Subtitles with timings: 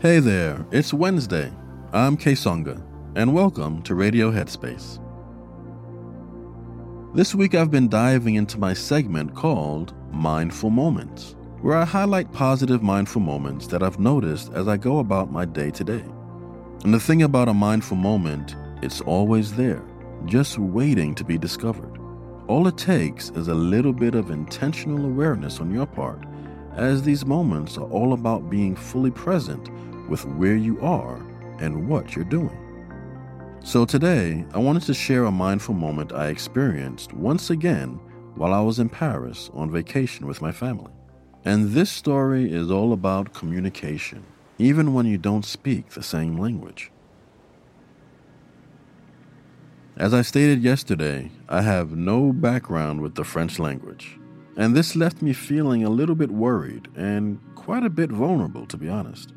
[0.00, 1.52] Hey there, it's Wednesday.
[1.92, 2.82] I'm Songa,
[3.16, 4.98] and welcome to Radio Headspace.
[7.14, 12.82] This week I've been diving into my segment called Mindful Moments, where I highlight positive
[12.82, 16.04] mindful moments that I've noticed as I go about my day to day.
[16.82, 19.84] And the thing about a mindful moment, it's always there,
[20.24, 22.00] just waiting to be discovered.
[22.48, 26.24] All it takes is a little bit of intentional awareness on your part,
[26.80, 29.68] as these moments are all about being fully present
[30.08, 31.16] with where you are
[31.58, 32.56] and what you're doing.
[33.62, 38.00] So today, I wanted to share a mindful moment I experienced once again
[38.34, 40.90] while I was in Paris on vacation with my family.
[41.44, 44.24] And this story is all about communication,
[44.58, 46.90] even when you don't speak the same language.
[49.98, 54.19] As I stated yesterday, I have no background with the French language,
[54.60, 58.76] and this left me feeling a little bit worried and quite a bit vulnerable, to
[58.76, 59.32] be honest.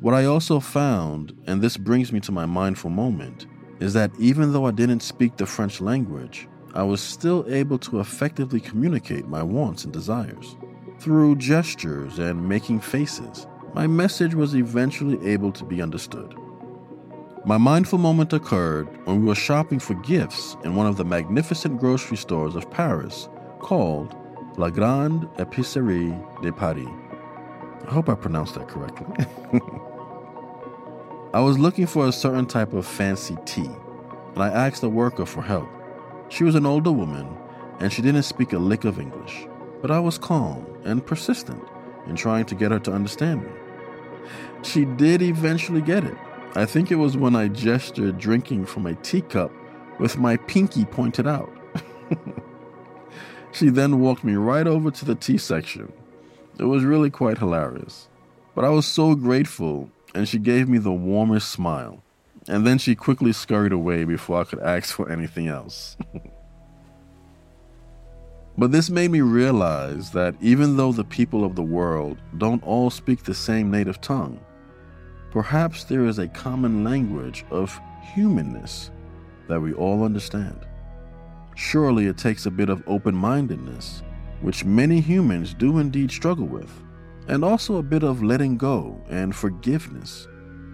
[0.00, 3.46] What I also found, and this brings me to my mindful moment,
[3.78, 8.00] is that even though I didn't speak the French language, I was still able to
[8.00, 10.56] effectively communicate my wants and desires.
[10.98, 16.34] Through gestures and making faces, my message was eventually able to be understood.
[17.44, 21.78] My mindful moment occurred when we were shopping for gifts in one of the magnificent
[21.78, 23.28] grocery stores of Paris
[23.60, 24.16] called
[24.56, 26.88] La Grande Épicerie de Paris.
[27.86, 29.06] I hope I pronounced that correctly.
[31.34, 33.70] I was looking for a certain type of fancy tea,
[34.34, 35.68] and I asked a worker for help.
[36.28, 37.26] She was an older woman,
[37.80, 39.46] and she didn't speak a lick of English,
[39.80, 41.62] but I was calm and persistent
[42.06, 43.50] in trying to get her to understand me.
[44.62, 46.16] She did eventually get it
[46.54, 49.50] I think it was when I gestured drinking from a teacup
[49.98, 51.50] with my pinky pointed out.
[53.52, 55.92] She then walked me right over to the tea section.
[56.58, 58.08] It was really quite hilarious.
[58.54, 62.02] But I was so grateful, and she gave me the warmest smile.
[62.48, 65.96] And then she quickly scurried away before I could ask for anything else.
[68.58, 72.90] but this made me realize that even though the people of the world don't all
[72.90, 74.40] speak the same native tongue,
[75.32, 77.80] Perhaps there is a common language of
[78.14, 78.90] humanness
[79.48, 80.66] that we all understand.
[81.54, 84.02] Surely it takes a bit of open mindedness,
[84.40, 86.70] which many humans do indeed struggle with,
[87.28, 90.26] and also a bit of letting go and forgiveness.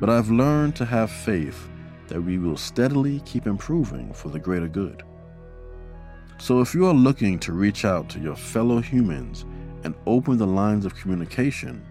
[0.00, 1.68] But I've learned to have faith
[2.08, 5.02] that we will steadily keep improving for the greater good.
[6.38, 9.44] So if you are looking to reach out to your fellow humans
[9.84, 11.86] and open the lines of communication,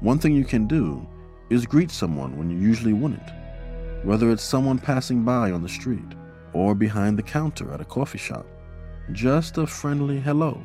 [0.00, 1.06] one thing you can do
[1.50, 3.30] is greet someone when you usually wouldn't,
[4.02, 6.14] whether it's someone passing by on the street
[6.54, 8.46] or behind the counter at a coffee shop.
[9.12, 10.62] Just a friendly hello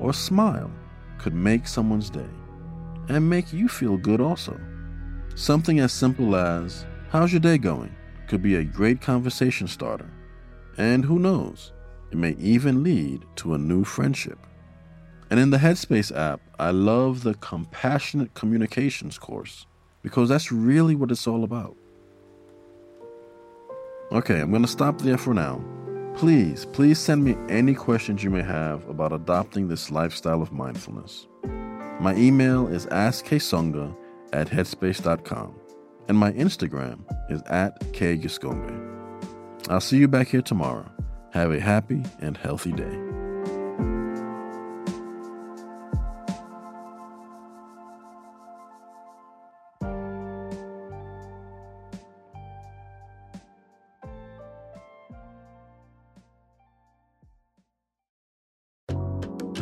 [0.00, 0.70] or smile
[1.18, 2.30] could make someone's day
[3.08, 4.58] and make you feel good also.
[5.34, 7.94] Something as simple as, How's your day going?
[8.26, 10.10] could be a great conversation starter.
[10.78, 11.72] And who knows,
[12.10, 14.38] it may even lead to a new friendship.
[15.30, 19.66] And in the Headspace app, I love the Compassionate Communications course
[20.02, 21.76] because that's really what it's all about.
[24.14, 25.60] Okay, I'm going to stop there for now.
[26.14, 31.26] Please, please send me any questions you may have about adopting this lifestyle of mindfulness.
[31.98, 33.96] My email is asksonga
[34.32, 35.56] at headspace.com,
[36.06, 38.92] and my Instagram is at kgiscombe.
[39.68, 40.88] I'll see you back here tomorrow.
[41.32, 43.13] Have a happy and healthy day.